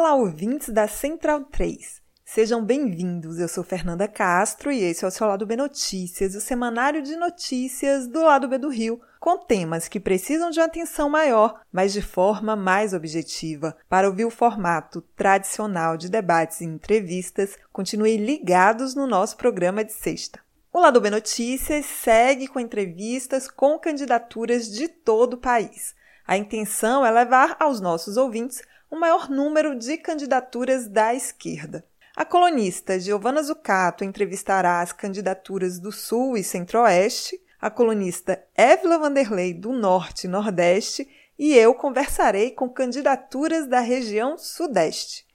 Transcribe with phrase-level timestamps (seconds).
[0.00, 2.00] Olá, ouvintes da Central 3.
[2.24, 3.40] Sejam bem-vindos.
[3.40, 7.16] Eu sou Fernanda Castro e esse é o seu Lado B Notícias, o semanário de
[7.16, 11.92] notícias do Lado B do Rio, com temas que precisam de uma atenção maior, mas
[11.92, 13.76] de forma mais objetiva.
[13.88, 19.92] Para ouvir o formato tradicional de debates e entrevistas, continue ligados no nosso programa de
[19.92, 20.38] sexta.
[20.72, 25.92] O Lado B Notícias segue com entrevistas com candidaturas de todo o país.
[26.24, 31.84] A intenção é levar aos nossos ouvintes o maior número de candidaturas da esquerda.
[32.16, 39.52] A colunista Giovana Zucato entrevistará as candidaturas do Sul e Centro-Oeste, a colunista Évila Vanderlei
[39.52, 41.08] do Norte e Nordeste
[41.38, 45.26] e eu conversarei com candidaturas da região Sudeste.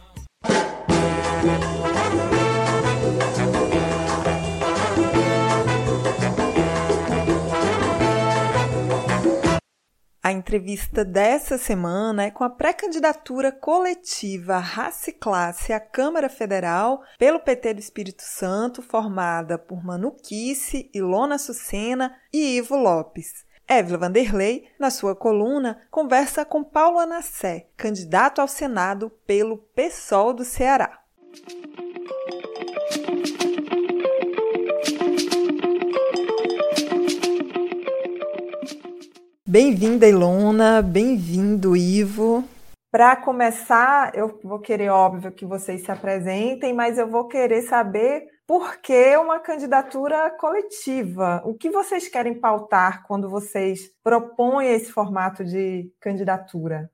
[10.24, 17.02] A entrevista dessa semana é com a pré-candidatura coletiva Raça e Classe à Câmara Federal
[17.18, 23.44] pelo PT do Espírito Santo, formada por Manu Kisse, Ilona Sucena e Ivo Lopes.
[23.68, 30.42] Évila Vanderlei, na sua coluna, conversa com Paulo Anassé, candidato ao Senado pelo PSOL do
[30.42, 31.02] Ceará.
[39.54, 42.42] Bem-vinda, Ilona, bem-vindo, Ivo.
[42.90, 48.26] Para começar, eu vou querer, óbvio, que vocês se apresentem, mas eu vou querer saber
[48.48, 51.40] por que uma candidatura coletiva?
[51.44, 56.90] O que vocês querem pautar quando vocês propõem esse formato de candidatura?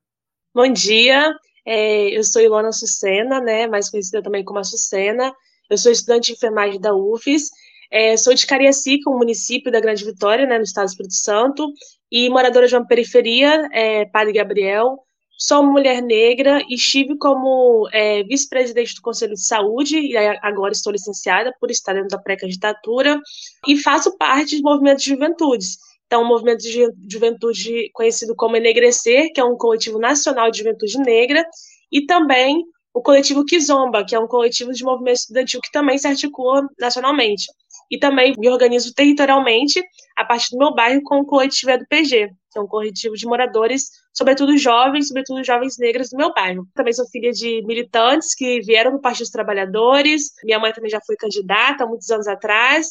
[0.54, 1.34] Bom dia,
[1.64, 5.32] é, eu sou Ilona Sucena, né, mais conhecida também como a Sucena.
[5.70, 7.48] Eu sou estudante de enfermagem da UFES.
[7.90, 11.66] É, sou de Cariacica, um município da Grande Vitória, né, no estado do Espírito Santo,
[12.10, 14.98] e moradora de uma periferia, é, Padre Gabriel.
[15.38, 20.92] Sou mulher negra e estive como é, vice-presidente do Conselho de Saúde, e agora estou
[20.92, 23.18] licenciada por estar dentro da pré-candidatura,
[23.66, 25.78] e faço parte de movimentos de juventudes.
[26.06, 30.98] Então, o movimento de juventude conhecido como Enegrecer, que é um coletivo nacional de juventude
[30.98, 31.42] negra,
[31.90, 32.62] e também
[32.92, 37.46] o coletivo Kizomba, que é um coletivo de movimento estudantil que também se articula nacionalmente
[37.90, 39.82] e também me organizo territorialmente
[40.16, 43.90] a partir do meu bairro com o coletivo EduPG, que é um coletivo de moradores,
[44.12, 46.66] sobretudo jovens, sobretudo jovens negras do meu bairro.
[46.74, 51.00] Também sou filha de militantes que vieram do Partido dos Trabalhadores, minha mãe também já
[51.04, 52.88] foi candidata há muitos anos atrás,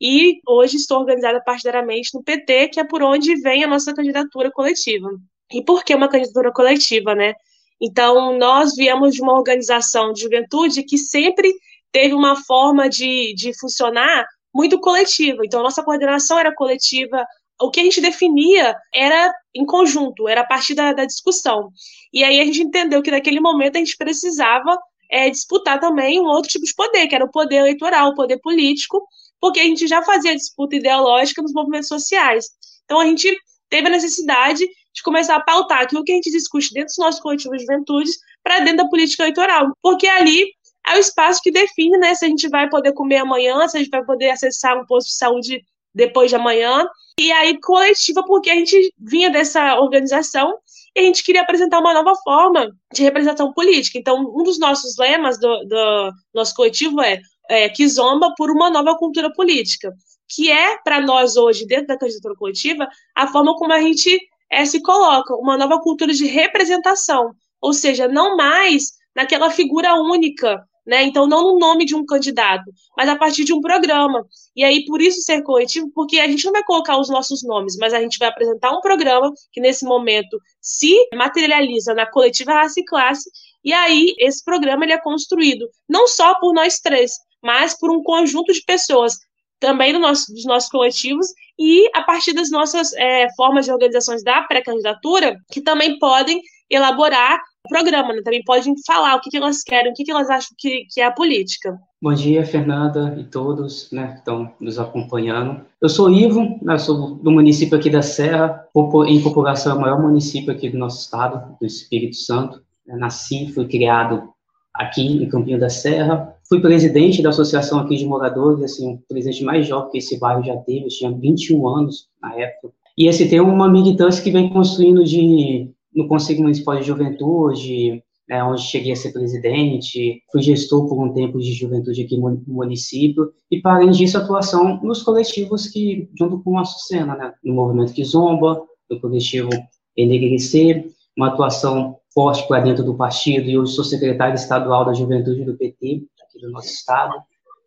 [0.00, 4.50] e hoje estou organizada partidariamente no PT, que é por onde vem a nossa candidatura
[4.50, 5.10] coletiva.
[5.52, 7.34] E por que uma candidatura coletiva, né?
[7.80, 11.52] Então, nós viemos de uma organização de juventude que sempre
[11.92, 15.42] teve uma forma de, de funcionar muito coletiva.
[15.44, 17.24] Então, a nossa coordenação era coletiva,
[17.60, 21.70] o que a gente definia era em conjunto, era a partir da, da discussão.
[22.12, 24.78] E aí a gente entendeu que naquele momento a gente precisava
[25.10, 28.38] é, disputar também um outro tipo de poder, que era o poder eleitoral, o poder
[28.38, 29.06] político,
[29.40, 32.46] porque a gente já fazia disputa ideológica nos movimentos sociais.
[32.84, 33.36] Então a gente
[33.68, 37.20] teve a necessidade de começar a pautar aquilo que a gente discute dentro dos nossos
[37.20, 40.46] coletivos de juventudes para dentro da política eleitoral, porque ali
[40.92, 43.80] é o espaço que define né, se a gente vai poder comer amanhã, se a
[43.80, 45.64] gente vai poder acessar um posto de saúde
[45.94, 46.86] depois de amanhã.
[47.18, 50.56] E aí, coletiva, porque a gente vinha dessa organização
[50.94, 53.98] e a gente queria apresentar uma nova forma de representação política.
[53.98, 58.70] Então, um dos nossos lemas do, do nosso coletivo é, é que zomba por uma
[58.70, 59.92] nova cultura política,
[60.28, 64.18] que é, para nós hoje, dentro da candidatura coletiva, a forma como a gente
[64.50, 67.32] é, se coloca, uma nova cultura de representação.
[67.60, 71.04] Ou seja, não mais naquela figura única né?
[71.04, 72.64] Então, não no nome de um candidato,
[72.96, 74.26] mas a partir de um programa.
[74.56, 77.76] E aí, por isso ser coletivo, porque a gente não vai colocar os nossos nomes,
[77.78, 82.80] mas a gente vai apresentar um programa que, nesse momento, se materializa na coletiva raça
[82.80, 83.30] e classe,
[83.64, 88.02] e aí esse programa ele é construído não só por nós três, mas por um
[88.02, 89.16] conjunto de pessoas
[89.60, 94.42] também nosso, dos nossos coletivos e a partir das nossas é, formas de organizações da
[94.42, 98.22] pré-candidatura, que também podem elaborar o programa, né?
[98.22, 101.00] também podem falar o que, que elas querem, o que, que elas acham que, que
[101.00, 101.78] é a política.
[102.00, 105.60] Bom dia, Fernanda e todos né, que estão nos acompanhando.
[105.80, 108.66] Eu sou Ivo, né, sou do município aqui da Serra,
[109.06, 112.62] em população é o maior município aqui do nosso estado, do Espírito Santo.
[112.86, 114.30] Eu nasci, fui criado
[114.74, 116.34] aqui em Campinho da Serra.
[116.48, 120.42] Fui presidente da associação aqui de moradores, assim, o presidente mais jovem que esse bairro
[120.42, 122.72] já teve, eu tinha 21 anos na época.
[122.96, 128.42] E esse tem uma militância que vem construindo de no Conselho Municipal de Juventude, é,
[128.44, 133.32] onde cheguei a ser presidente, fui gestor por um tempo de juventude aqui no município,
[133.50, 137.92] e para além disso, atuação nos coletivos que, junto com a Sucena, né, no movimento
[137.92, 139.50] Kizomba, no coletivo
[139.96, 145.44] Enegrecer, uma atuação forte para dentro do partido, e hoje sou secretário estadual da juventude
[145.44, 147.14] do PT, aqui do nosso estado,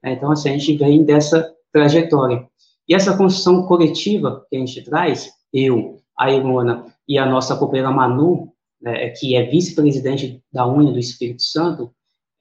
[0.02, 2.46] é, então, assim, a gente vem dessa trajetória.
[2.88, 7.92] E essa construção coletiva que a gente traz, eu, a Ilona e a nossa companheira
[7.92, 11.92] Manu, né, que é vice-presidente da Unha do Espírito Santo,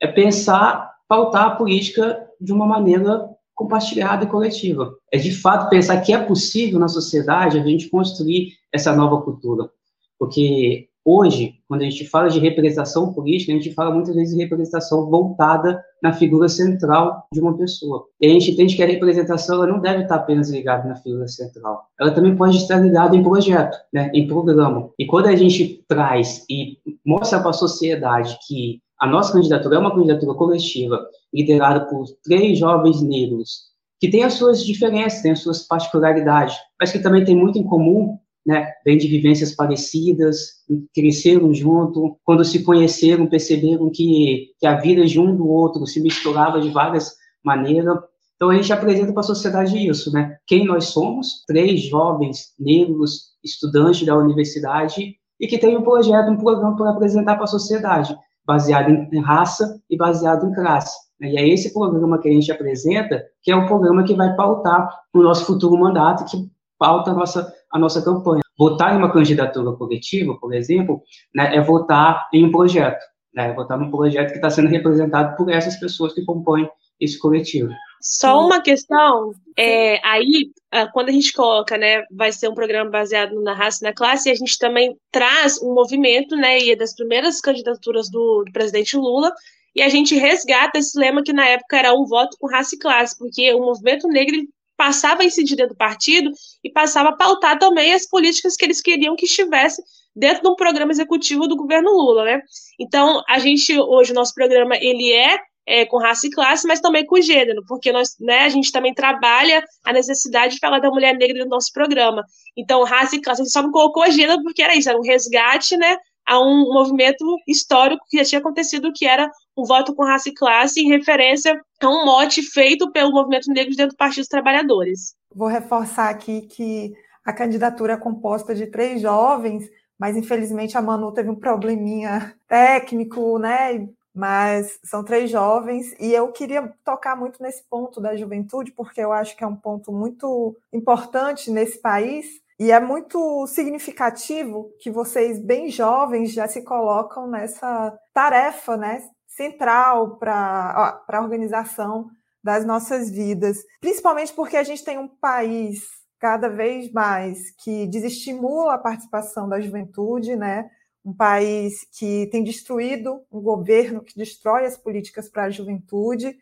[0.01, 4.95] é pensar, pautar a política de uma maneira compartilhada e coletiva.
[5.13, 9.71] É de fato pensar que é possível na sociedade a gente construir essa nova cultura.
[10.19, 14.41] Porque Hoje, quando a gente fala de representação política, a gente fala muitas vezes de
[14.41, 18.07] representação voltada na figura central de uma pessoa.
[18.21, 21.27] E a gente entende que a representação ela não deve estar apenas ligada na figura
[21.27, 21.87] central.
[21.99, 24.91] Ela também pode estar ligada em projeto, né, em programa.
[24.97, 29.79] E quando a gente traz e mostra para a sociedade que a nossa candidatura é
[29.81, 35.41] uma candidatura coletiva, liderada por três jovens negros, que têm as suas diferenças, têm as
[35.41, 40.63] suas particularidades, mas que também têm muito em comum né, vem de vivências parecidas,
[40.95, 46.01] cresceram junto, quando se conheceram, perceberam que, que a vida de um do outro se
[46.01, 47.99] misturava de várias maneiras.
[48.37, 50.37] Então a gente apresenta para a sociedade isso, né?
[50.47, 56.37] Quem nós somos, três jovens negros, estudantes da universidade, e que tem um projeto, um
[56.37, 60.97] programa para apresentar para a sociedade, baseado em raça e baseado em classe.
[61.21, 64.89] E é esse programa que a gente apresenta, que é o programa que vai pautar
[65.15, 68.43] o nosso futuro mandato, que pauta a nossa, a nossa campanha.
[68.59, 71.03] Votar em uma candidatura coletiva, por exemplo,
[71.35, 73.03] né, é votar em um projeto,
[73.35, 76.69] né, é votar num projeto que está sendo representado por essas pessoas que compõem
[77.01, 77.71] esse coletivo.
[78.01, 82.91] Só uma questão, é, aí, ah, quando a gente coloca, né, vai ser um programa
[82.91, 86.77] baseado na raça e na classe, a gente também traz um movimento, né, e é
[86.77, 89.33] das primeiras candidaturas do, do presidente Lula,
[89.75, 92.79] e a gente resgata esse lema que na época era um voto com raça e
[92.79, 94.37] classe, porque o movimento negro
[94.83, 96.33] passava a incidir dentro do partido
[96.65, 99.81] e passava a pautar também as políticas que eles queriam que estivesse
[100.15, 102.43] dentro do programa executivo do governo Lula, né?
[102.81, 105.39] Então, a gente, hoje, o nosso programa, ele é,
[105.69, 108.93] é, com raça e classe, mas também com gênero, porque nós, né, a gente também
[108.93, 112.25] trabalha a necessidade de falar da mulher negra no nosso programa.
[112.57, 115.03] Então, raça e classe, a gente só não colocou gênero porque era isso, era um
[115.03, 115.97] resgate, né,
[116.27, 120.35] a um movimento histórico que já tinha acontecido, que era um voto com raça e
[120.35, 125.15] classe, em referência a um mote feito pelo movimento negro dentro do Partido dos Trabalhadores.
[125.35, 126.93] Vou reforçar aqui que
[127.25, 129.69] a candidatura é composta de três jovens,
[129.99, 133.89] mas infelizmente a Manu teve um probleminha técnico, né?
[134.15, 139.13] Mas são três jovens e eu queria tocar muito nesse ponto da juventude, porque eu
[139.13, 145.39] acho que é um ponto muito importante nesse país, e é muito significativo que vocês,
[145.41, 149.03] bem jovens, já se colocam nessa tarefa né,
[149.37, 152.11] central para a organização
[152.43, 153.63] das nossas vidas.
[153.81, 155.83] Principalmente porque a gente tem um país
[156.19, 160.71] cada vez mais que desestimula a participação da juventude, né?
[161.05, 166.37] um país que tem destruído um governo que destrói as políticas para a juventude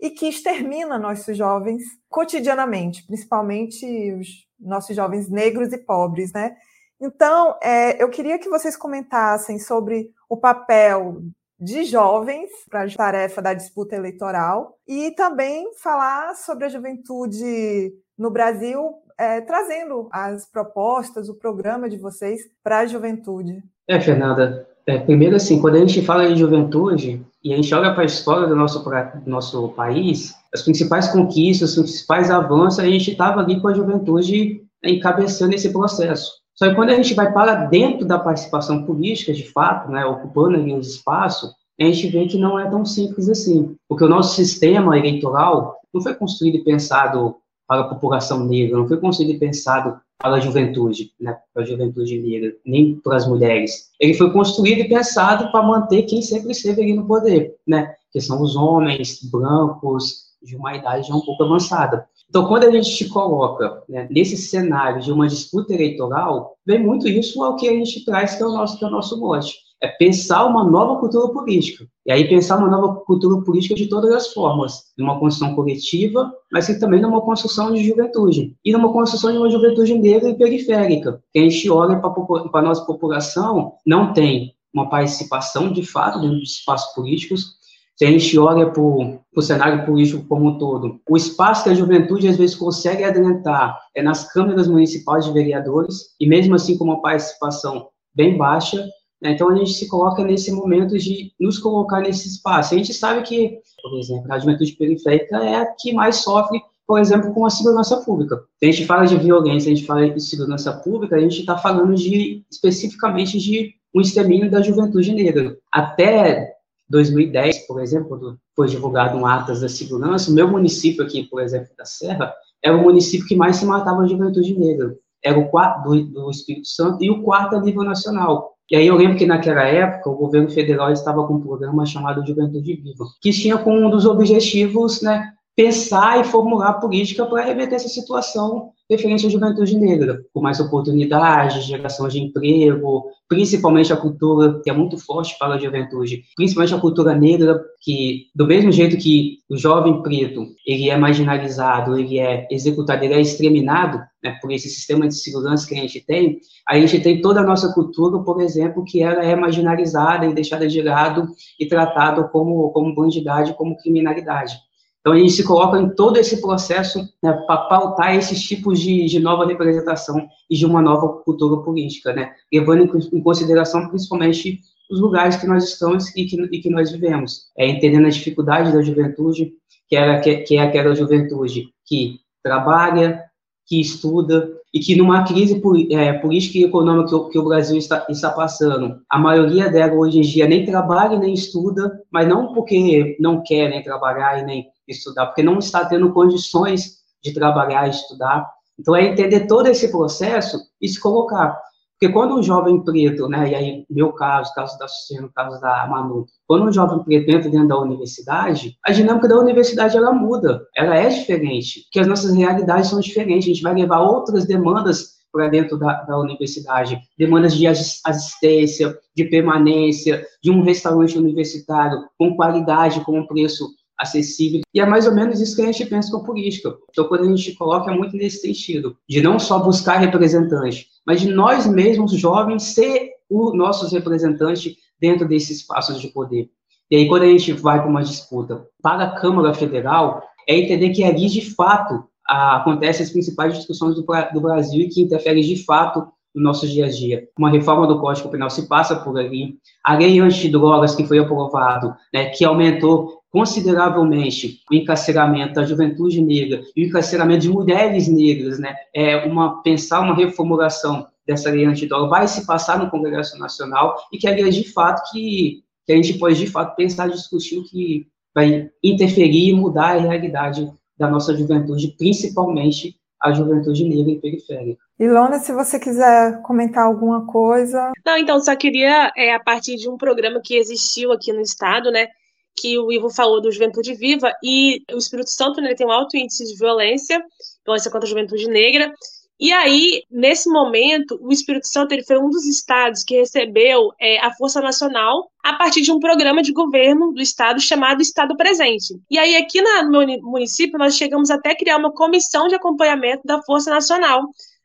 [0.00, 6.56] e que extermina nossos jovens cotidianamente, principalmente os nossos jovens negros e pobres, né?
[6.98, 11.22] Então, é, eu queria que vocês comentassem sobre o papel
[11.58, 18.30] de jovens para a tarefa da disputa eleitoral e também falar sobre a juventude no
[18.30, 23.62] Brasil, é, trazendo as propostas, o programa de vocês para a juventude.
[23.88, 27.92] É, Fernanda, é, primeiro assim, quando a gente fala em juventude e a gente olha
[27.92, 32.86] para a história do nosso, do nosso país, as principais conquistas, os principais avanços, a
[32.86, 36.45] gente estava ali com a juventude encabeçando esse processo.
[36.56, 40.56] Só que quando a gente vai para dentro da participação política, de fato, né, ocupando
[40.56, 43.76] ali os espaços, a gente vê que não é tão simples assim.
[43.88, 47.36] Porque o nosso sistema eleitoral não foi construído e pensado
[47.68, 51.66] para a população negra, não foi construído e pensado para a juventude, né, para a
[51.66, 53.90] juventude negra, nem para as mulheres.
[54.00, 58.20] Ele foi construído e pensado para manter quem sempre esteve ali no poder, né, que
[58.20, 62.06] são os homens brancos, de uma idade já um pouco avançada.
[62.28, 67.08] Então, quando a gente se coloca né, nesse cenário de uma disputa eleitoral, vem muito
[67.08, 69.54] isso ao que a gente traz, que é o nosso, que é o nosso mote.
[69.80, 71.86] É pensar uma nova cultura política.
[72.06, 74.84] E aí pensar uma nova cultura política de todas as formas.
[74.96, 78.56] Numa construção coletiva, mas também numa construção de juventude.
[78.64, 81.22] E numa construção de uma juventude negra e periférica.
[81.32, 82.10] Que a gente olha para
[82.54, 87.55] a nossa população, não tem uma participação de fato dentro dos espaços políticos,
[87.96, 91.74] se a gente olha para o cenário político como um todo, o espaço que a
[91.74, 96.84] juventude às vezes consegue adentrar é nas câmaras municipais de vereadores, e mesmo assim com
[96.84, 98.86] uma participação bem baixa,
[99.20, 102.74] né, então a gente se coloca nesse momento de nos colocar nesse espaço.
[102.74, 107.00] A gente sabe que, por exemplo, a juventude periférica é a que mais sofre, por
[107.00, 108.36] exemplo, com a segurança pública.
[108.58, 111.56] Se a gente fala de violência, a gente fala de segurança pública, a gente está
[111.56, 115.56] falando de especificamente de um extermínio da juventude negra.
[115.72, 116.55] Até
[116.88, 121.42] 2010, por exemplo, quando foi divulgado um Atas da Segurança, o meu município aqui, por
[121.42, 124.94] exemplo, da Serra, era o município que mais se matava a juventude negra.
[125.24, 128.56] Era o quarto do, do Espírito Santo e o quarto a nível nacional.
[128.70, 132.26] E aí eu lembro que naquela época o governo federal estava com um programa chamado
[132.26, 137.76] Juventude Viva, que tinha como um dos objetivos, né, pensar e formular política para reverter
[137.76, 144.60] essa situação referente à juventude negra, com mais oportunidades, geração de emprego, principalmente a cultura,
[144.62, 148.96] que é muito forte para a juventude, principalmente a cultura negra, que do mesmo jeito
[148.96, 154.52] que o jovem preto, ele é marginalizado, ele é executado, ele é exterminado, né, por
[154.52, 156.38] esse sistema de segurança que a gente tem,
[156.68, 160.66] a gente tem toda a nossa cultura, por exemplo, que ela é marginalizada e deixada
[160.66, 161.28] de lado
[161.58, 164.65] e tratada como, como bandidagem, como criminalidade.
[165.06, 169.20] Então, gente se coloca em todo esse processo né, para pautar esses tipos de, de,
[169.20, 174.58] nova representação e de uma nova cultura política, né, levando em, em consideração principalmente
[174.90, 178.72] os lugares que nós estamos e que, e que nós vivemos, é, entendendo a dificuldade
[178.72, 179.52] da juventude,
[179.88, 183.22] que, era, que, que é aquela juventude que trabalha,
[183.64, 187.78] que estuda e que numa crise é, política e econômica que o, que o, Brasil
[187.78, 192.52] está, está passando, a maioria dela hoje em dia nem trabalha nem estuda, mas não
[192.52, 198.50] porque não querem trabalhar e nem estudar, porque não está tendo condições de trabalhar estudar.
[198.78, 201.58] Então, é entender todo esse processo e se colocar.
[201.98, 205.86] Porque quando um jovem preto, né, e aí, meu caso, caso da Sucena, caso da
[205.86, 210.66] Manu, quando um jovem preto entra dentro da universidade, a dinâmica da universidade, ela muda,
[210.76, 215.16] ela é diferente, porque as nossas realidades são diferentes, a gente vai levar outras demandas
[215.32, 222.36] para dentro da, da, universidade, demandas de assistência, de permanência, de um restaurante universitário com
[222.36, 224.60] qualidade, com um preço acessível.
[224.72, 226.74] E é mais ou menos isso que a gente pensa com a política.
[226.90, 231.20] Então, quando a gente coloca, é muito nesse sentido, de não só buscar representantes, mas
[231.20, 236.50] de nós mesmos, jovens, ser os nossos representantes dentro desses espaços de poder.
[236.90, 240.90] E aí, quando a gente vai para uma disputa para a Câmara Federal, é entender
[240.90, 245.64] que ali, de fato, acontecem as principais discussões do, do Brasil e que interferem, de
[245.64, 247.26] fato, no nosso dia a dia.
[247.36, 249.56] Uma reforma do Código Penal se passa por ali.
[249.82, 256.62] A lei antidrogas que foi aprovado, né, que aumentou consideravelmente o encarceramento da juventude negra
[256.74, 262.08] e o encarceramento de mulheres negras, né, é uma pensar uma reformulação dessa lei antidroga
[262.08, 266.14] vai se passar no Congresso Nacional e que é de fato que, que a gente
[266.14, 271.36] pode de fato pensar, discutir o que vai interferir e mudar a realidade da nossa
[271.36, 274.84] juventude, principalmente a juventude negra e periférica.
[274.98, 277.92] Ilona, se você quiser comentar alguma coisa.
[278.04, 281.90] Não, então, só queria, é, a partir de um programa que existiu aqui no Estado,
[281.90, 282.08] né,
[282.56, 286.16] que o Ivo falou do Juventude Viva, e o Espírito Santo né, tem um alto
[286.16, 287.22] índice de violência,
[287.64, 288.92] violência contra a juventude negra,
[289.38, 294.18] e aí, nesse momento, o Espírito Santo ele foi um dos estados que recebeu é,
[294.20, 298.98] a Força Nacional a partir de um programa de governo do estado chamado Estado Presente.
[299.10, 303.22] E aí, aqui na, no município, nós chegamos até a criar uma comissão de acompanhamento
[303.26, 304.22] da Força Nacional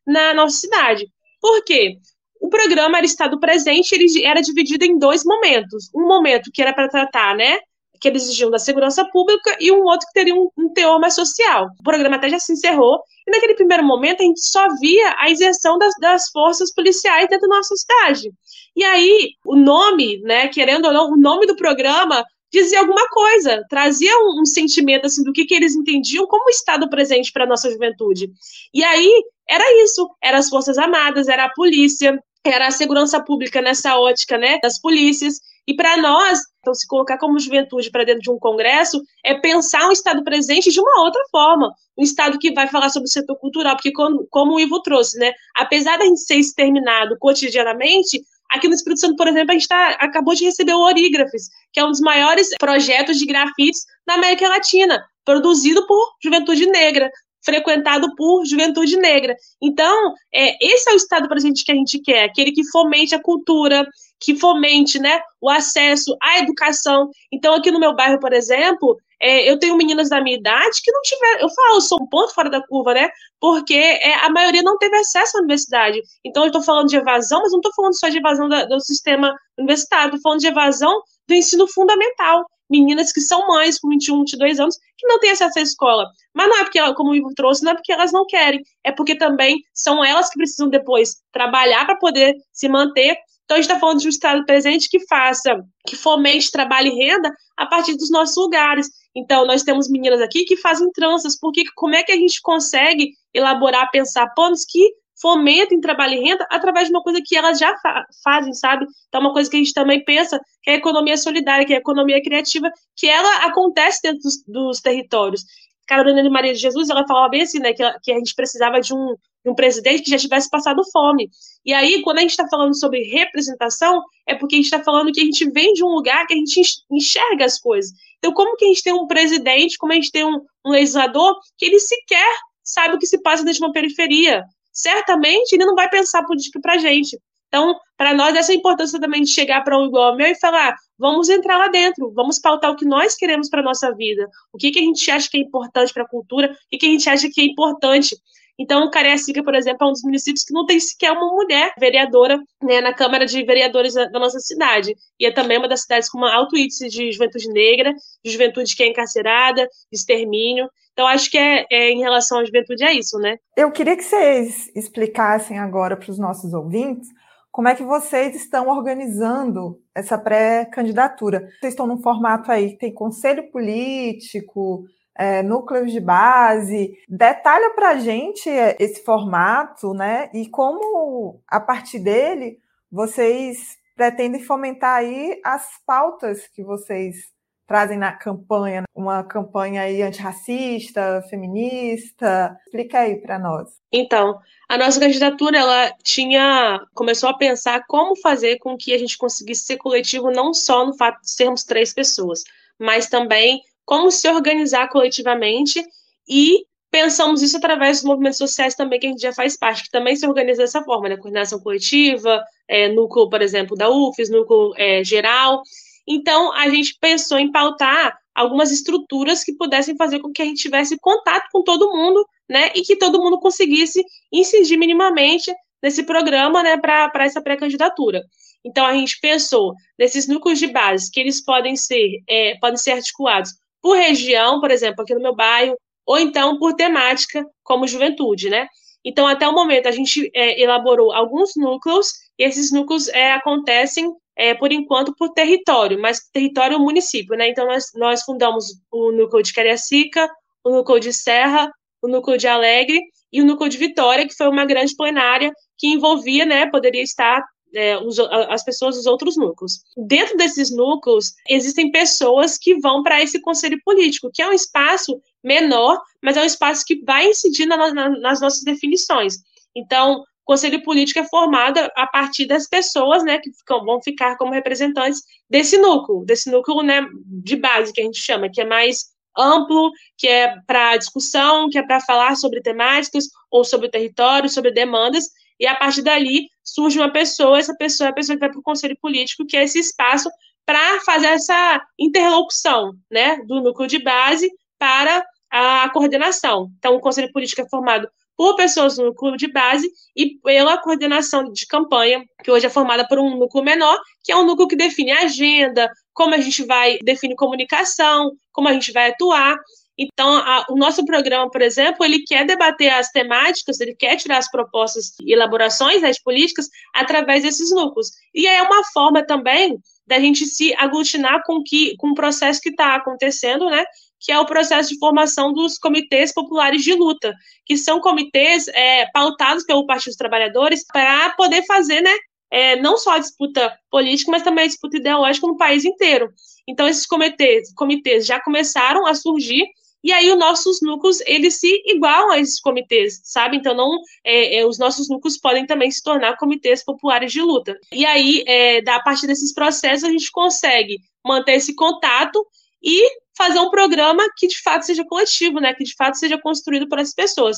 [0.08, 1.06] na nossa cidade.
[1.42, 1.98] Por quê?
[2.40, 5.90] O programa era Estado Presente, ele era dividido em dois momentos.
[5.94, 7.60] Um momento que era para tratar, né,
[8.02, 11.14] que eles exigiam da segurança pública e um outro que teria um, um, teor mais
[11.14, 11.68] social.
[11.80, 15.30] O programa até já se encerrou, e naquele primeiro momento a gente só via a
[15.30, 18.32] isenção das, das forças policiais dentro da nossa cidade.
[18.76, 23.64] E aí, o nome, né, querendo ou não, o nome do programa dizia alguma coisa,
[23.70, 27.48] trazia um, um sentimento assim do que, que eles entendiam como Estado presente para a
[27.48, 28.32] nossa juventude.
[28.74, 33.62] E aí, era isso, eram as Forças Armadas, era a polícia, era a segurança pública
[33.62, 35.40] nessa ótica, né, das polícias,
[35.72, 39.88] e para nós, então, se colocar como juventude para dentro de um congresso é pensar
[39.88, 41.74] um Estado presente de uma outra forma.
[41.98, 45.18] Um Estado que vai falar sobre o setor cultural, porque, como, como o Ivo trouxe,
[45.18, 48.22] né, apesar da gente ser exterminado cotidianamente,
[48.54, 51.80] Aqui no Espírito Santo, por exemplo, a gente tá, acabou de receber o Orígrafes, que
[51.80, 57.10] é um dos maiores projetos de grafites na América Latina, produzido por juventude negra
[57.44, 59.36] frequentado por juventude negra.
[59.62, 63.22] Então, é, esse é o Estado presente que a gente quer, aquele que fomente a
[63.22, 63.86] cultura,
[64.20, 67.10] que fomente né, o acesso à educação.
[67.32, 70.92] Então, aqui no meu bairro, por exemplo, é, eu tenho meninas da minha idade que
[70.92, 73.10] não tiveram, eu falo, eu sou um ponto fora da curva, né?
[73.40, 76.02] Porque é, a maioria não teve acesso à universidade.
[76.24, 78.80] Então, eu estou falando de evasão, mas não estou falando só de evasão da, do
[78.80, 84.20] sistema universitário, estou falando de evasão do ensino fundamental meninas que são mães com 21,
[84.20, 86.10] 22 anos que não têm acesso à escola.
[86.34, 88.92] Mas não é porque, como o Ivo trouxe, não é porque elas não querem, é
[88.92, 93.18] porque também são elas que precisam depois trabalhar para poder se manter.
[93.44, 96.96] Então, a gente está falando de um Estado presente que faça, que fomente trabalho e
[96.96, 98.88] renda a partir dos nossos lugares.
[99.14, 103.12] Então, nós temos meninas aqui que fazem tranças, porque como é que a gente consegue
[103.34, 107.78] elaborar, pensar planos que fomentem trabalho e renda através de uma coisa que elas já
[107.78, 108.86] fa fazem, sabe?
[109.08, 111.78] Então, uma coisa que a gente também pensa que é a economia solidária, que é
[111.78, 115.44] a economia criativa, que ela acontece dentro dos, dos territórios.
[115.88, 118.80] Carolina de Maria de Jesus, ela falava bem assim, né, que, que a gente precisava
[118.80, 121.30] de um, de um presidente que já tivesse passado fome.
[121.66, 125.12] E aí, quando a gente está falando sobre representação, é porque a gente está falando
[125.12, 127.92] que a gente vem de um lugar que a gente enxerga as coisas.
[128.18, 131.36] Então, como que a gente tem um presidente, como a gente tem um, um legislador,
[131.58, 135.76] que ele sequer sabe o que se passa dentro de uma periferia, certamente ele não
[135.76, 137.18] vai pensar política para gente.
[137.48, 140.74] Então, para nós, essa importância também de chegar para um igual ao meu e falar:
[140.98, 144.58] vamos entrar lá dentro, vamos pautar o que nós queremos para a nossa vida, o
[144.58, 146.90] que, que a gente acha que é importante para a cultura, o que, que a
[146.90, 148.16] gente acha que é importante.
[148.60, 152.40] Então, Cariacica, por exemplo, é um dos municípios que não tem sequer uma mulher vereadora
[152.62, 154.96] né, na Câmara de Vereadores da nossa cidade.
[155.20, 157.94] E é também uma das cidades com uma alto índice de juventude negra,
[158.24, 160.70] de juventude que é encarcerada, de extermínio.
[160.94, 163.38] Então, acho que é, é, em relação à juventude é isso, né?
[163.56, 167.08] Eu queria que vocês explicassem agora para os nossos ouvintes
[167.52, 171.50] como é que vocês estão organizando essa pré-candidatura.
[171.60, 174.86] Vocês estão num formato aí, tem conselho político,
[175.18, 176.98] é, núcleos de base.
[177.08, 178.50] Detalha para a gente
[178.80, 180.30] esse formato, né?
[180.34, 182.60] E como, a partir dele,
[182.92, 187.32] vocês pretendem fomentar aí as pautas que vocês
[187.72, 192.58] trazem na campanha, uma campanha aí antirracista, feminista.
[192.66, 193.70] Explica aí para nós.
[193.90, 199.18] Então, a nossa candidatura, ela tinha, começou a pensar como fazer com que a gente
[199.18, 202.44] conseguisse ser coletivo não só no fato de sermos três pessoas,
[202.78, 205.84] mas também como se organizar coletivamente
[206.28, 209.92] e pensamos isso através dos movimentos sociais também que a gente já faz parte, que
[209.92, 211.18] também se organiza dessa forma, né?
[211.18, 215.64] Coordenação coletiva, é, núcleo, por exemplo, da UFES, núcleo é, geral,
[216.08, 220.62] então, a gente pensou em pautar algumas estruturas que pudessem fazer com que a gente
[220.62, 226.64] tivesse contato com todo mundo, né, e que todo mundo conseguisse incidir minimamente nesse programa,
[226.64, 228.22] né, para essa pré-candidatura.
[228.64, 232.92] Então, a gente pensou nesses núcleos de base que eles podem ser, é, podem ser
[232.92, 238.50] articulados por região, por exemplo, aqui no meu bairro, ou então por temática, como juventude,
[238.50, 238.68] né?
[239.04, 244.12] Então, até o momento, a gente é, elaborou alguns núcleos, e esses núcleos é, acontecem
[244.36, 247.50] é, por enquanto, por território, mas território município, né?
[247.50, 250.30] Então, nós, nós fundamos o núcleo de Cariacica,
[250.64, 254.48] o núcleo de Serra, o núcleo de Alegre e o núcleo de Vitória, que foi
[254.48, 259.82] uma grande plenária que envolvia, né, poderia estar é, os, as pessoas dos outros núcleos.
[259.96, 265.22] Dentro desses núcleos, existem pessoas que vão para esse conselho político, que é um espaço
[265.44, 269.36] menor, mas é um espaço que vai incidir na, na, nas nossas definições.
[269.76, 274.52] Então, conselho político é formado a partir das pessoas, né, que ficam, vão ficar como
[274.52, 279.12] representantes desse núcleo, desse núcleo, né, de base que a gente chama, que é mais
[279.38, 284.72] amplo, que é para discussão, que é para falar sobre temáticas ou sobre território, sobre
[284.72, 285.30] demandas,
[285.62, 288.60] e a partir dali surge uma pessoa, essa pessoa é a pessoa que vai para
[288.60, 290.28] o conselho político, que é esse espaço
[290.66, 296.72] para fazer essa interlocução, né, do núcleo de base para a coordenação.
[296.80, 301.52] Então, o conselho político é formado por pessoas no núcleo de base e pela coordenação
[301.52, 304.76] de campanha, que hoje é formada por um núcleo menor, que é um núcleo que
[304.76, 309.56] define a agenda, como a gente vai definir comunicação, como a gente vai atuar.
[310.02, 314.40] Então, a, o nosso programa, por exemplo, ele quer debater as temáticas, ele quer tirar
[314.40, 318.10] as propostas e elaborações das políticas através desses núcleos.
[318.34, 322.70] E é uma forma também da gente se aglutinar com, que, com o processo que
[322.70, 323.86] está acontecendo, né?
[324.20, 327.34] que é o processo de formação dos comitês populares de luta,
[327.66, 332.16] que são comitês é, pautados pelo Partido dos Trabalhadores para poder fazer, né,
[332.52, 336.32] é, não só a disputa política, mas também a disputa ideológica no país inteiro.
[336.68, 339.66] Então, esses comitês, comitês já começaram a surgir
[340.04, 343.58] e aí os nossos núcleos, eles se igualam a esses comitês, sabe?
[343.58, 347.78] Então, não, é, é, os nossos núcleos podem também se tornar comitês populares de luta.
[347.92, 352.46] E aí, é, da, a partir desses processos, a gente consegue manter esse contato
[352.84, 355.74] e fazer um programa que de fato seja coletivo, né?
[355.74, 357.58] Que de fato seja construído por essas pessoas.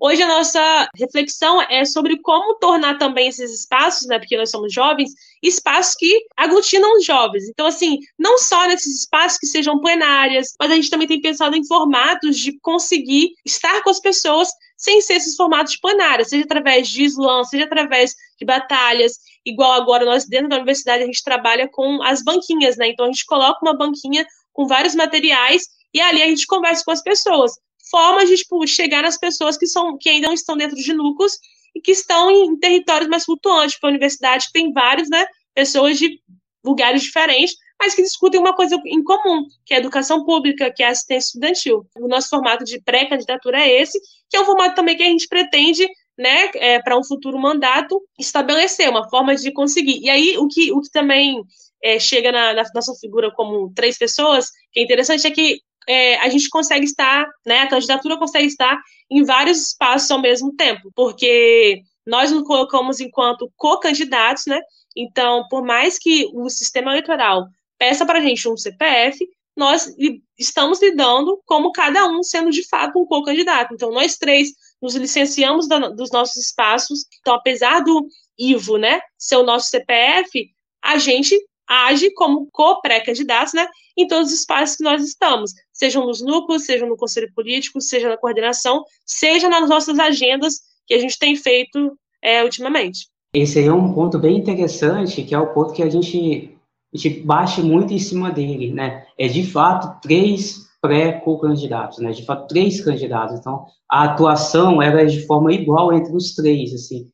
[0.00, 4.72] Hoje a nossa reflexão é sobre como tornar também esses espaços, né, porque nós somos
[4.72, 7.48] jovens, espaços que aglutinam os jovens.
[7.48, 11.56] Então, assim, não só nesses espaços que sejam plenárias, mas a gente também tem pensado
[11.56, 16.44] em formatos de conseguir estar com as pessoas sem ser esses formatos de plenária, seja
[16.44, 21.22] através de slam, seja através de batalhas, igual agora nós dentro da universidade a gente
[21.22, 22.88] trabalha com as banquinhas, né?
[22.88, 26.90] Então a gente coloca uma banquinha com vários materiais e ali a gente conversa com
[26.90, 27.52] as pessoas
[27.92, 31.38] formas de tipo, chegar nas pessoas que, são, que ainda não estão dentro de núcleos
[31.76, 36.18] e que estão em territórios mais flutuantes, porque a universidade tem vários, né, pessoas de
[36.64, 40.82] lugares diferentes, mas que discutem uma coisa em comum, que é a educação pública, que
[40.82, 41.86] é a assistência estudantil.
[41.98, 44.00] O nosso formato de pré-candidatura é esse,
[44.30, 48.00] que é um formato também que a gente pretende né, é, para um futuro mandato,
[48.18, 50.00] estabelecer uma forma de conseguir.
[50.00, 51.42] E aí, o que, o que também
[51.82, 56.16] é, chega na, na, nossa figura como três pessoas, que é interessante, é que é,
[56.18, 60.90] a gente consegue estar, né, a candidatura consegue estar em vários espaços ao mesmo tempo,
[60.94, 64.60] porque nós nos colocamos enquanto co-candidatos, né?
[64.96, 67.46] Então, por mais que o sistema eleitoral
[67.78, 69.94] peça para a gente um CPF, nós
[70.38, 73.74] estamos lidando como cada um sendo de fato um co-candidato.
[73.74, 77.00] Então, nós três nos licenciamos dos nossos espaços.
[77.20, 78.06] Então, apesar do
[78.38, 80.50] Ivo, né, ser o nosso CPF,
[80.82, 86.20] a gente age como co-pré-candidatos, né, em todos os espaços que nós estamos, sejam nos
[86.20, 91.18] núcleos, seja no conselho político, seja na coordenação, seja nas nossas agendas que a gente
[91.18, 93.08] tem feito é, ultimamente.
[93.34, 96.54] Esse aí é um ponto bem interessante, que é o ponto que a gente,
[96.92, 99.06] a gente bate muito em cima dele, né?
[99.18, 102.10] É de fato três pré-candidatos, né?
[102.10, 103.38] De fato três candidatos.
[103.38, 107.08] Então a atuação era de forma igual entre os três, assim,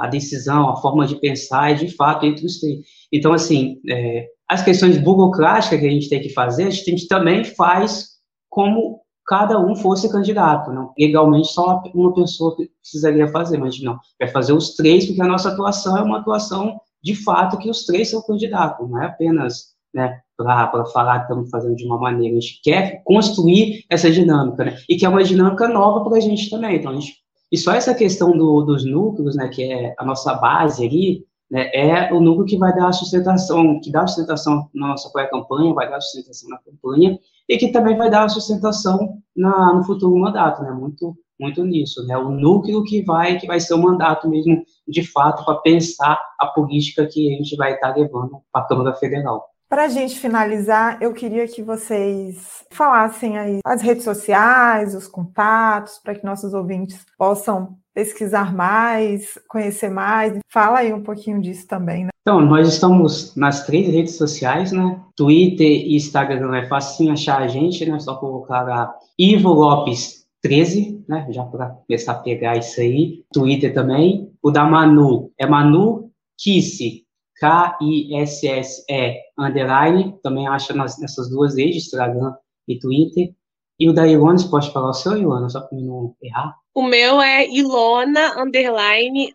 [0.00, 2.80] a decisão, a forma de pensar é de fato entre os três.
[3.12, 7.44] Então assim, é, as questões burocráticas que a gente tem que fazer, a gente também
[7.44, 8.14] faz
[8.48, 10.70] como cada um fosse candidato.
[10.70, 10.92] Não?
[10.98, 13.98] Legalmente, só uma pessoa precisaria fazer, mas não.
[14.18, 17.84] Vai fazer os três, porque a nossa atuação é uma atuação de fato que os
[17.84, 22.36] três são candidatos, não é apenas né, para falar que estamos fazendo de uma maneira.
[22.36, 24.76] A gente quer construir essa dinâmica, né?
[24.88, 26.76] E que é uma dinâmica nova para a gente também.
[26.76, 27.14] Então, a gente,
[27.54, 31.70] e só essa questão do, dos núcleos, né, que é a nossa base ali, né,
[31.72, 36.00] é o núcleo que vai dar sustentação, que dá sustentação na nossa pré-campanha, vai dar
[36.00, 37.16] sustentação na campanha,
[37.48, 42.18] e que também vai dar sustentação na, no futuro mandato, né, muito, muito nisso, né,
[42.18, 46.48] o núcleo que vai, que vai ser o mandato mesmo, de fato, para pensar a
[46.48, 49.48] política que a gente vai estar tá levando para a Câmara Federal.
[49.74, 55.98] Para a gente finalizar, eu queria que vocês falassem aí as redes sociais, os contatos,
[55.98, 60.38] para que nossos ouvintes possam pesquisar mais, conhecer mais.
[60.48, 62.10] Fala aí um pouquinho disso também, né?
[62.20, 65.00] Então, nós estamos nas três redes sociais, né?
[65.16, 67.98] Twitter e Instagram é fácil achar a gente, né?
[67.98, 71.26] Só colocar a Ivo Lopes 13, né?
[71.30, 73.24] Já para começar a pegar isso aí.
[73.32, 74.30] Twitter também.
[74.40, 77.03] O da Manu é Manu Kisse,
[77.38, 80.18] K-I-S-S-E, underline.
[80.22, 82.34] Também acha nas, nessas duas redes, Instagram
[82.68, 83.34] e Twitter.
[83.78, 86.54] E o da Ilona, você pode falar o seu, Ilona, só para não errar?
[86.72, 89.32] O meu é Ilona underline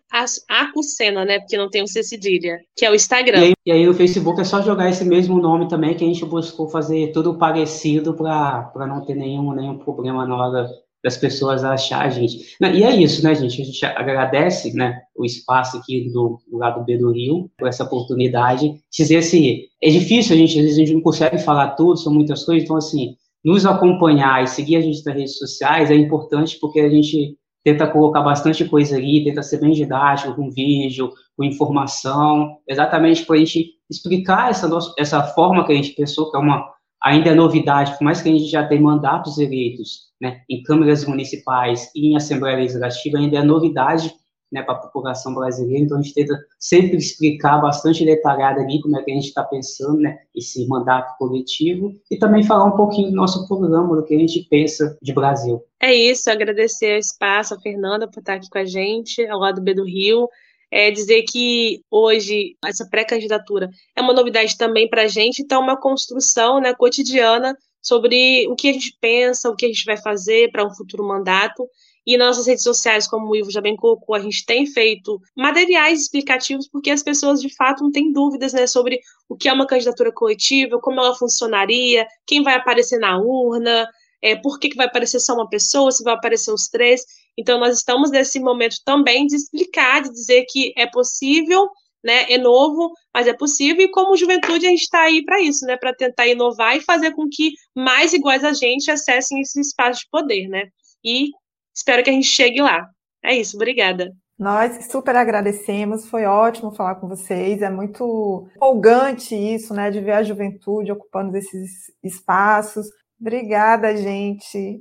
[0.48, 1.38] Acucena, né?
[1.38, 3.38] Porque não tem o C cedilha, que é o Instagram.
[3.38, 6.06] E aí, e aí, no Facebook é só jogar esse mesmo nome também, que a
[6.06, 10.68] gente buscou fazer tudo parecido para não ter nenhum, nenhum problema na hora
[11.02, 12.56] das pessoas achar a gente.
[12.60, 13.62] E é isso, né, gente?
[13.62, 17.84] A gente agradece né, o espaço aqui do, do lado B do Rio, por essa
[17.84, 18.74] oportunidade.
[18.92, 22.12] Dizer assim, é difícil, a gente, às vezes a gente não consegue falar tudo, são
[22.12, 26.58] muitas coisas, então assim, nos acompanhar e seguir a gente nas redes sociais é importante
[26.60, 31.44] porque a gente tenta colocar bastante coisa ali, tenta ser bem didático, com vídeo, com
[31.44, 36.36] informação, exatamente para a gente explicar essa, nossa, essa forma que a gente pensou, que
[36.36, 36.70] é uma
[37.02, 41.04] ainda é novidade, por mais que a gente já tenha mandatos eleitos né, em câmaras
[41.04, 44.14] municipais e em Assembleia Legislativa, ainda é novidade
[44.52, 48.98] né, para a população brasileira, então a gente tenta sempre explicar bastante detalhado ali como
[48.98, 53.10] é que a gente está pensando, né, esse mandato coletivo, e também falar um pouquinho
[53.10, 55.62] do nosso programa, do que a gente pensa de Brasil.
[55.80, 59.56] É isso, agradecer o espaço, a Fernanda, por estar aqui com a gente, ao lado
[59.56, 60.28] do B do Rio,
[60.70, 65.64] é dizer que hoje essa pré-candidatura é uma novidade também para a gente, então é
[65.64, 69.96] uma construção né, cotidiana sobre o que a gente pensa, o que a gente vai
[69.96, 71.66] fazer para um futuro mandato,
[72.06, 75.20] e nas nossas redes sociais, como o Ivo já bem colocou, a gente tem feito
[75.36, 79.52] materiais explicativos, porque as pessoas de fato não têm dúvidas né, sobre o que é
[79.52, 83.86] uma candidatura coletiva, como ela funcionaria, quem vai aparecer na urna,
[84.22, 87.04] é, por que, que vai aparecer só uma pessoa, se vai aparecer os três.
[87.38, 91.68] Então, nós estamos nesse momento também de explicar, de dizer que é possível,
[92.04, 95.66] né, é novo, mas é possível, e como juventude a gente está aí para isso,
[95.66, 100.00] né, para tentar inovar e fazer com que mais iguais a gente acessem esse espaço
[100.00, 100.64] de poder, né,
[101.04, 101.28] e
[101.74, 102.86] espero que a gente chegue lá.
[103.22, 104.10] É isso, obrigada.
[104.38, 110.12] Nós super agradecemos, foi ótimo falar com vocês, é muito empolgante isso, né, de ver
[110.12, 111.70] a juventude ocupando esses
[112.02, 112.86] espaços.
[113.20, 114.80] Obrigada, gente.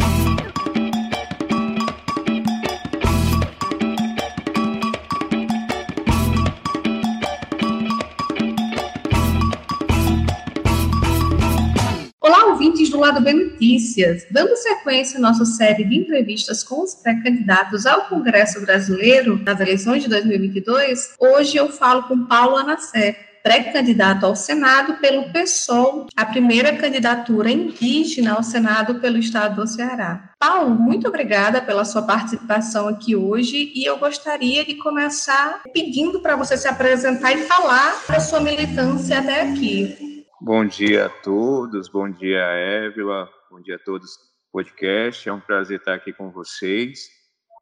[13.03, 14.25] Lado B Notícias.
[14.31, 20.05] Dando sequência à nossa série de entrevistas com os pré-candidatos ao Congresso Brasileiro nas eleições
[20.05, 26.77] de 2022, hoje eu falo com Paulo Anassé, pré-candidato ao Senado pelo PSOL, a primeira
[26.77, 30.31] candidatura indígena ao Senado pelo estado do Ceará.
[30.39, 36.37] Paulo, muito obrigada pela sua participação aqui hoje e eu gostaria de começar pedindo para
[36.37, 40.12] você se apresentar e falar da sua militância até aqui.
[40.45, 45.29] Bom dia a todos, bom dia Évila, bom dia a todos do podcast.
[45.29, 46.99] É um prazer estar aqui com vocês.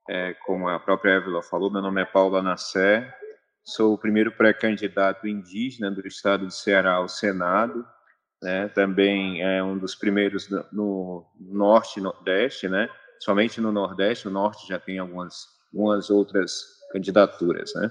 [0.09, 3.14] É, como a própria Évila falou, meu nome é Paulo Anassé,
[3.62, 7.85] sou o primeiro pré-candidato indígena do estado do Ceará ao Senado,
[8.43, 8.69] né?
[8.69, 12.88] também é um dos primeiros no, norte e nordeste, né?
[13.19, 17.75] somente no nordeste, no norte já tem algumas, algumas outras candidaturas.
[17.75, 17.90] Né?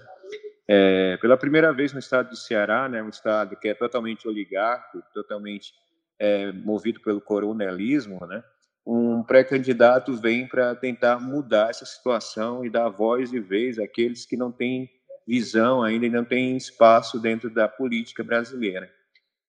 [0.72, 5.04] É, pela primeira vez no estado do Ceará, né, um estado que é totalmente oligárquico,
[5.12, 5.74] totalmente
[6.20, 8.44] é, movido pelo coronelismo, né,
[8.86, 14.38] um pré-candidato vem para tentar mudar essa situação e dar voz e vez àqueles que
[14.38, 14.88] não têm
[15.28, 18.92] visão ainda e não têm espaço dentro da política brasileira.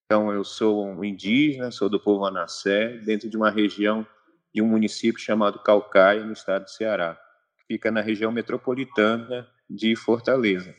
[0.06, 4.06] Então, eu sou um indígena, sou do povo Anassé, dentro de uma região
[4.54, 7.20] de um município chamado Calcaia, no estado do Ceará,
[7.58, 10.74] que fica na região metropolitana de Fortaleza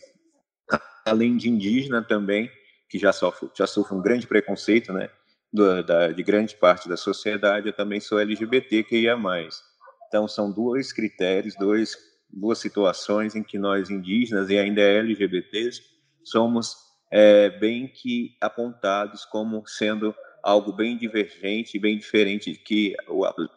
[1.05, 2.49] além de indígena também,
[2.89, 5.09] que já sofre, já sofre um grande preconceito, né,
[5.51, 9.61] do, da, de grande parte da sociedade, eu também sou LGBT que ia mais.
[10.07, 11.95] Então são dois critérios, dois,
[12.29, 15.81] duas situações em que nós indígenas e ainda LGBTs
[16.23, 16.75] somos
[17.09, 22.95] é, bem que apontados como sendo algo bem divergente, bem diferente que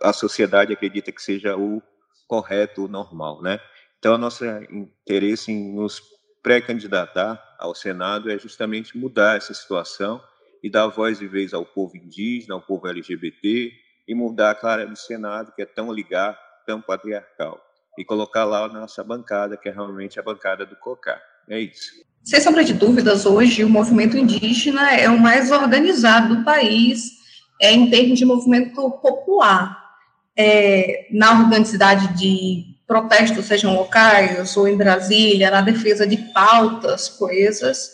[0.02, 1.83] a sociedade acredita que seja o
[2.26, 3.59] correto, o normal, né?
[3.98, 6.02] Então, nosso interesse em nos
[6.44, 10.20] pré-candidatar ao Senado é justamente mudar essa situação
[10.62, 13.72] e dar voz e vez ao povo indígena, ao povo LGBT
[14.07, 17.59] e mudar a cara do Senado, que é tão ligado, tão patriarcal,
[17.98, 21.20] e colocar lá a nossa bancada, que é realmente a bancada do COCAR.
[21.48, 22.04] É isso.
[22.22, 27.11] Sem sombra de dúvidas, hoje o movimento indígena é o mais organizado do país
[27.61, 29.83] é, em termos de movimento popular.
[30.37, 37.90] É, na organicidade de protestos, sejam locais ou em Brasília, na defesa de pautas coesas.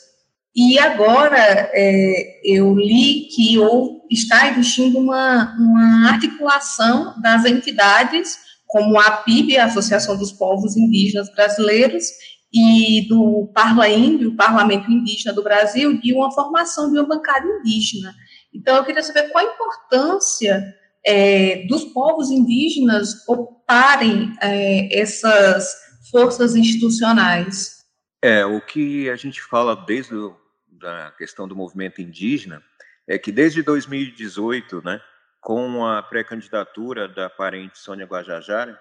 [0.55, 8.99] E agora é, eu li que ou está existindo uma, uma articulação das entidades, como
[8.99, 12.05] a PIB, a Associação dos Povos Indígenas Brasileiros,
[12.53, 17.47] e do Parla Índio, o Parlamento Indígena do Brasil, de uma formação de uma bancada
[17.47, 18.13] indígena.
[18.53, 20.75] Então, eu queria saber qual a importância
[21.07, 25.75] é, dos povos indígenas ocuparem é, essas
[26.11, 27.81] forças institucionais?
[28.23, 30.41] É, o que a gente fala desde a
[30.81, 32.63] da questão do movimento indígena
[33.07, 35.01] é que desde 2018, né,
[35.41, 38.81] com a pré-candidatura da parente Sônia Guajajara,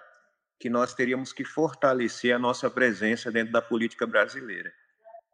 [0.58, 4.72] que nós teríamos que fortalecer a nossa presença dentro da política brasileira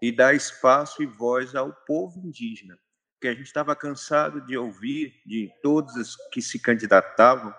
[0.03, 2.79] e dar espaço e voz ao povo indígena,
[3.27, 7.53] que a gente estava cansado de ouvir de todos os que se candidatavam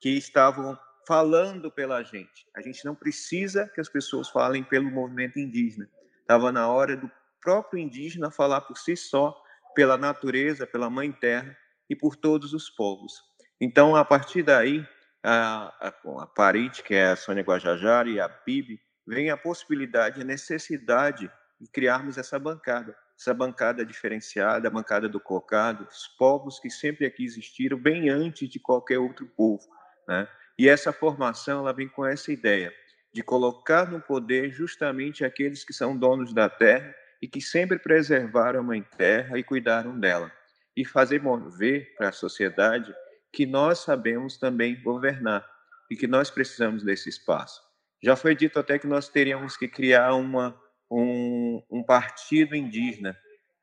[0.00, 2.44] que estavam falando pela gente.
[2.56, 5.88] A gente não precisa que as pessoas falem pelo movimento indígena.
[6.20, 7.08] Estava na hora do
[7.40, 9.40] próprio indígena falar por si só,
[9.76, 11.56] pela natureza, pela mãe terra
[11.88, 13.12] e por todos os povos.
[13.60, 14.84] Então, a partir daí,
[15.22, 20.24] a, a, a que é a Sônia Guajajara, e a PIB, vem a possibilidade, a
[20.24, 21.30] necessidade
[21.60, 27.06] de criarmos essa bancada essa bancada diferenciada, a bancada do cocado, os povos que sempre
[27.06, 29.62] aqui existiram, bem antes de qualquer outro povo.
[30.08, 30.28] Né?
[30.58, 32.74] E essa formação ela vem com essa ideia
[33.14, 38.60] de colocar no poder justamente aqueles que são donos da terra e que sempre preservaram
[38.60, 40.30] a mãe terra e cuidaram dela.
[40.74, 41.20] e fazer
[41.58, 42.94] ver para a sociedade
[43.30, 45.46] que nós sabemos também governar
[45.90, 47.60] e que nós precisamos desse espaço.
[48.02, 50.58] Já foi dito até que nós teríamos que criar uma,
[50.92, 53.16] um, um partido indígena,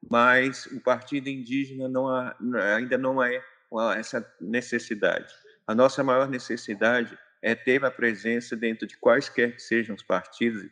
[0.10, 2.36] mas o partido indígena não há,
[2.76, 3.44] ainda não é
[3.98, 5.32] essa necessidade.
[5.68, 10.68] A nossa maior necessidade é ter a presença dentro de quaisquer que sejam os partidos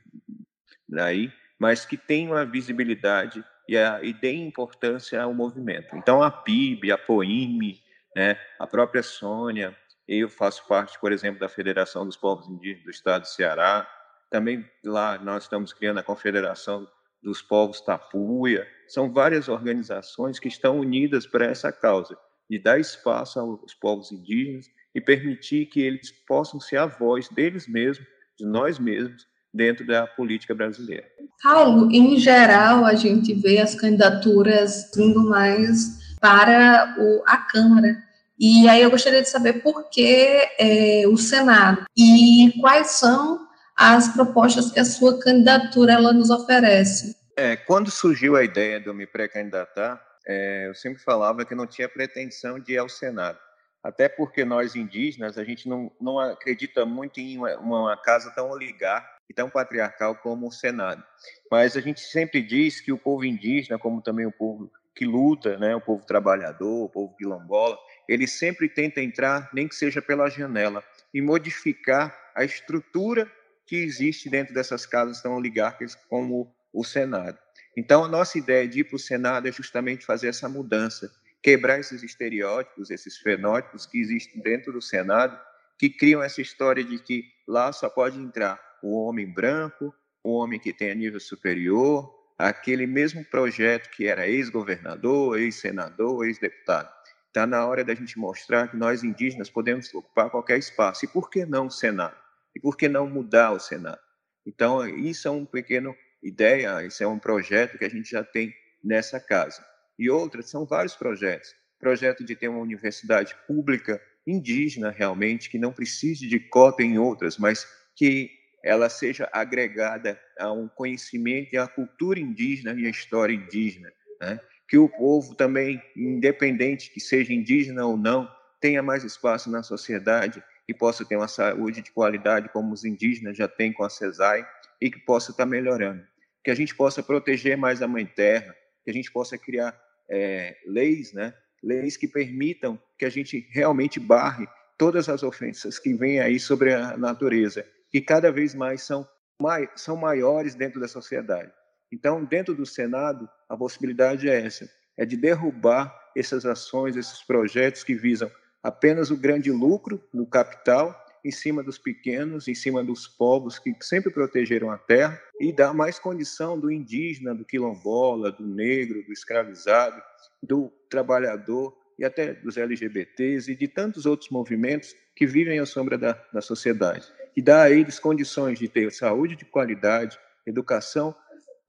[0.89, 5.96] daí, mas que tenham a visibilidade e, a, e deem importância ao movimento.
[5.96, 7.80] Então, a PIB, a POIME,
[8.15, 12.91] né, a própria Sônia, eu faço parte, por exemplo, da Federação dos Povos Indígenas do
[12.91, 13.88] Estado do Ceará,
[14.29, 16.87] também lá nós estamos criando a Confederação
[17.21, 22.17] dos Povos Tapuia, são várias organizações que estão unidas para essa causa,
[22.49, 27.67] de dar espaço aos povos indígenas e permitir que eles possam ser a voz deles
[27.67, 31.05] mesmos, de nós mesmos, dentro da política brasileira.
[31.41, 37.97] Paulo, em geral, a gente vê as candidaturas indo mais para o, a Câmara.
[38.39, 43.46] E aí eu gostaria de saber por que é, o Senado e quais são
[43.77, 47.15] as propostas que a sua candidatura ela nos oferece.
[47.37, 51.67] É, quando surgiu a ideia de eu me pré-candidatar, é, eu sempre falava que não
[51.67, 53.37] tinha pretensão de ir ao Senado.
[53.83, 58.49] Até porque nós indígenas, a gente não, não acredita muito em uma, uma casa tão
[58.49, 61.03] oligarca e tão patriarcal como o Senado.
[61.51, 65.57] Mas a gente sempre diz que o povo indígena, como também o povo que luta,
[65.59, 67.77] né, o povo trabalhador, o povo quilombola,
[68.09, 73.31] ele sempre tenta entrar, nem que seja pela janela, e modificar a estrutura
[73.67, 77.38] que existe dentro dessas casas tão oligárquicas como o Senado.
[77.75, 81.12] Então, a nossa ideia de ir para o Senado é justamente fazer essa mudança,
[81.43, 85.39] quebrar esses estereótipos, esses fenótipos que existem dentro do Senado,
[85.77, 90.60] que criam essa história de que lá só pode entrar o homem branco, o homem
[90.60, 96.91] que tem a nível superior, aquele mesmo projeto que era ex-governador, ex-senador, ex-deputado.
[97.27, 101.06] Está na hora da gente mostrar que nós indígenas podemos ocupar qualquer espaço.
[101.06, 102.26] E por que não o Senado?
[102.58, 104.00] E por que não mudar o Senado?
[104.43, 108.52] Então, isso é um pequeno ideia, isso é um projeto que a gente já tem
[108.84, 109.63] nessa casa.
[110.00, 111.54] E outras são vários projetos.
[111.80, 117.38] Projeto de ter uma universidade pública indígena realmente, que não precise de cota em outras,
[117.38, 118.32] mas que
[118.63, 123.93] ela seja agregada a um conhecimento e a cultura indígena e a história indígena.
[124.20, 124.39] Né?
[124.67, 128.28] Que o povo também, independente que seja indígena ou não,
[128.60, 133.38] tenha mais espaço na sociedade e possa ter uma saúde de qualidade como os indígenas
[133.38, 134.45] já têm com a CESAI
[134.82, 136.06] e que possa estar melhorando.
[136.43, 140.58] Que a gente possa proteger mais a Mãe Terra, que a gente possa criar é,
[140.65, 141.34] leis, né?
[141.63, 146.73] leis que permitam que a gente realmente barre todas as ofensas que vêm aí sobre
[146.73, 149.08] a natureza, que cada vez mais são,
[149.41, 151.51] mai, são maiores dentro da sociedade.
[151.91, 157.84] Então, dentro do Senado, a possibilidade é essa, é de derrubar essas ações, esses projetos
[157.84, 158.30] que visam
[158.67, 163.73] apenas o grande lucro no capital em cima dos pequenos, em cima dos povos que
[163.82, 169.13] sempre protegeram a terra e dar mais condição do indígena, do quilombola, do negro, do
[169.13, 170.01] escravizado,
[170.43, 175.97] do trabalhador e até dos LGBTs e de tantos outros movimentos que vivem à sombra
[175.97, 177.08] da, da sociedade.
[177.38, 181.15] E dá a eles condições de ter saúde de qualidade, educação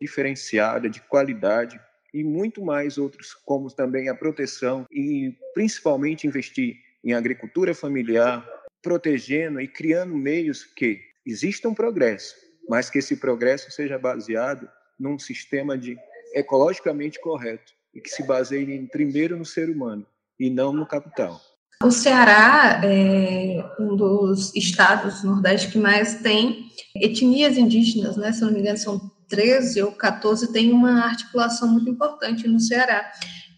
[0.00, 1.80] diferenciada, de qualidade
[2.12, 8.46] e muito mais outros, como também a proteção e principalmente investir em agricultura familiar,
[8.82, 12.34] protegendo e criando meios que exista um progresso,
[12.68, 15.96] mas que esse progresso seja baseado num sistema de
[16.34, 20.06] ecologicamente correto e que se baseie em, primeiro no ser humano
[20.38, 21.40] e não no capital.
[21.82, 28.32] O Ceará é um dos estados do Nordeste que mais tem etnias indígenas, né?
[28.32, 33.10] Se não me engano, são 13 ou 14, tem uma articulação muito importante no Ceará.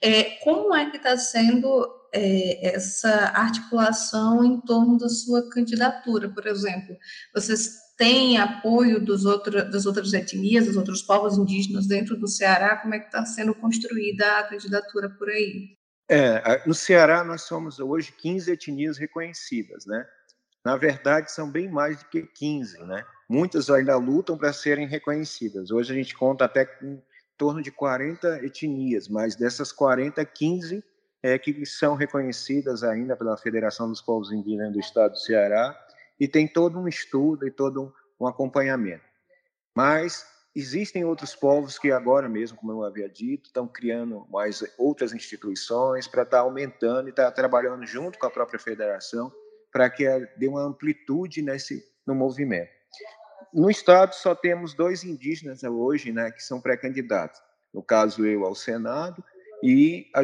[0.03, 6.46] É, como é que está sendo é, essa articulação em torno da sua candidatura, por
[6.46, 6.96] exemplo?
[7.35, 12.77] Vocês têm apoio dos outro, das outras etnias, dos outros povos indígenas dentro do Ceará?
[12.77, 15.77] Como é que está sendo construída a candidatura por aí?
[16.09, 20.05] É, no Ceará nós somos hoje 15 etnias reconhecidas, né?
[20.64, 23.05] Na verdade, são bem mais do que 15, né?
[23.29, 25.70] Muitas ainda lutam para serem reconhecidas.
[25.70, 27.01] Hoje a gente conta até em
[27.38, 30.84] torno de 40 etnias, mas dessas 40, 15
[31.23, 35.79] é, que são reconhecidas ainda pela Federação dos Povos Indígenas do Estado do Ceará,
[36.18, 39.05] e tem todo um estudo e todo um, acompanhamento.
[39.75, 45.14] Mas existem outros povos que agora mesmo, como eu havia dito, estão criando mais outras
[45.14, 49.33] instituições para estar tá aumentando e estar tá trabalhando junto com a própria federação
[49.73, 50.05] para que
[50.37, 52.71] dê uma amplitude nesse no movimento.
[53.55, 57.41] No estado só temos dois indígenas hoje, né, que são pré-candidatos.
[57.73, 59.25] No caso eu ao Senado
[59.62, 60.20] e a,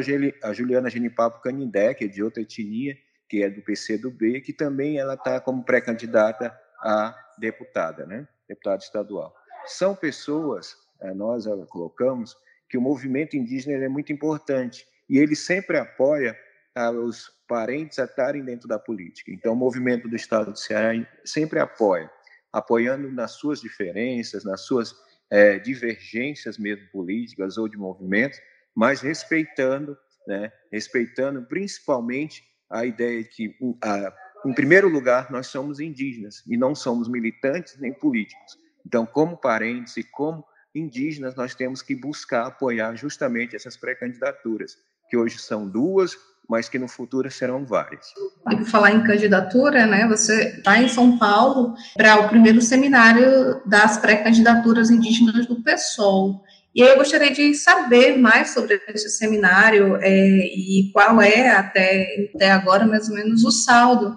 [0.49, 2.97] a Juliana Genipapo Canindé, que é de outra etnia,
[3.29, 8.27] que é do PCdoB, que também ela está como pré-candidata a deputada, né?
[8.47, 9.35] deputada estadual.
[9.65, 12.37] São pessoas, eh, nós colocamos,
[12.69, 16.37] que o movimento indígena é muito importante e ele sempre apoia
[16.75, 19.31] ah, os parentes a estarem dentro da política.
[19.31, 22.09] Então, o movimento do Estado do Ceará sempre apoia,
[22.51, 24.93] apoiando nas suas diferenças, nas suas
[25.29, 28.37] é, divergências mesmo políticas ou de movimento,
[28.77, 29.97] mas respeitando,
[30.27, 34.13] né, respeitando principalmente a ideia de que, a,
[34.45, 38.55] em primeiro lugar, nós somos indígenas e não somos militantes nem políticos.
[38.85, 44.77] Então, como parentes e como indígenas, nós temos que buscar apoiar justamente essas pré-candidaturas,
[45.09, 46.15] que hoje são duas,
[46.47, 48.13] mas que no futuro serão várias.
[48.51, 53.97] E falar em candidatura, né, você está em São Paulo para o primeiro seminário das
[53.97, 56.43] pré-candidaturas indígenas do PSOL.
[56.77, 60.11] E eu gostaria de saber mais sobre esse seminário é,
[60.45, 64.15] e qual é, até, até agora, mais ou menos, o saldo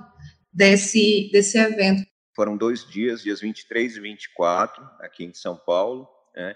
[0.52, 2.02] desse, desse evento.
[2.36, 6.06] Foram dois dias, dias 23 e 24, aqui em São Paulo,
[6.36, 6.54] né,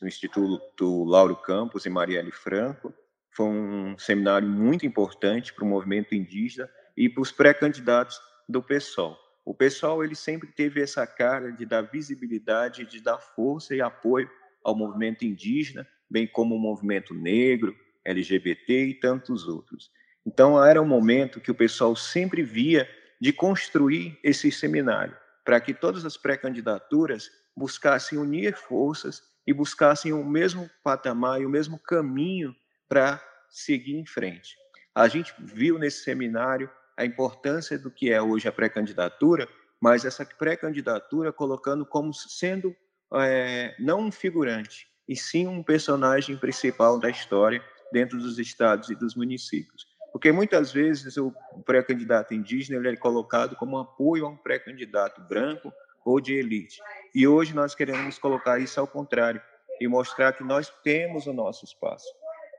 [0.00, 2.94] no Instituto Lauro Campos e Marielle Franco.
[3.32, 8.16] Foi um seminário muito importante para o movimento indígena e para os pré-candidatos
[8.48, 9.18] do PSOL.
[9.44, 14.30] O PSOL ele sempre teve essa cara de dar visibilidade, de dar força e apoio
[14.64, 19.90] ao movimento indígena, bem como o movimento negro, LGBT e tantos outros.
[20.26, 22.88] Então, era um momento que o pessoal sempre via
[23.20, 30.24] de construir esse seminário, para que todas as pré-candidaturas buscassem unir forças e buscassem o
[30.24, 32.54] mesmo patamar e o mesmo caminho
[32.88, 34.56] para seguir em frente.
[34.94, 39.48] A gente viu nesse seminário a importância do que é hoje a pré-candidatura,
[39.80, 42.74] mas essa pré-candidatura colocando como sendo
[43.14, 48.94] é, não um figurante, e sim um personagem principal da história dentro dos estados e
[48.94, 49.86] dos municípios.
[50.12, 51.32] Porque muitas vezes o
[51.64, 55.72] pré-candidato indígena ele é colocado como apoio a um pré-candidato branco
[56.04, 56.80] ou de elite.
[57.14, 59.40] E hoje nós queremos colocar isso ao contrário
[59.80, 62.06] e mostrar que nós temos o nosso espaço.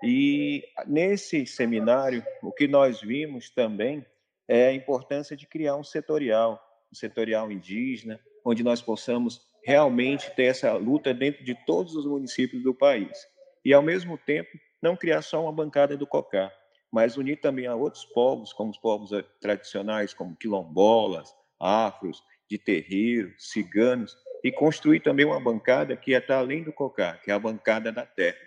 [0.03, 4.05] E nesse seminário, o que nós vimos também
[4.47, 10.45] é a importância de criar um setorial, um setorial indígena, onde nós possamos realmente ter
[10.45, 13.17] essa luta dentro de todos os municípios do país.
[13.63, 14.49] E, ao mesmo tempo,
[14.81, 16.51] não criar só uma bancada do COCAR,
[16.91, 22.57] mas unir também a outros povos, como os povos eh, tradicionais, como quilombolas, afros, de
[22.57, 27.39] terreiro, ciganos, e construir também uma bancada que está além do COCAR, que é a
[27.39, 28.37] bancada da terra.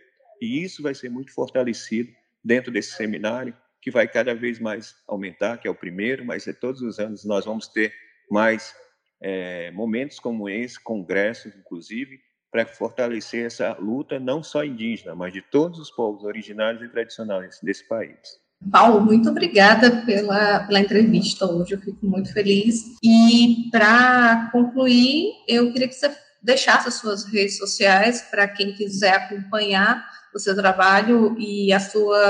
[0.40, 2.12] E isso vai ser muito fortalecido
[2.44, 6.52] dentro desse seminário, que vai cada vez mais aumentar, que é o primeiro, mas é
[6.52, 7.94] todos os anos nós vamos ter
[8.30, 8.74] mais
[9.20, 12.18] é, momentos como esse, congressos, inclusive,
[12.50, 17.58] para fortalecer essa luta, não só indígena, mas de todos os povos originários e tradicionais
[17.62, 18.18] desse país.
[18.70, 22.96] Paulo, muito obrigada pela, pela entrevista hoje, eu fico muito feliz.
[23.02, 26.10] E para concluir, eu queria que você
[26.42, 32.20] deixasse as suas redes sociais para quem quiser acompanhar o seu trabalho e a sua,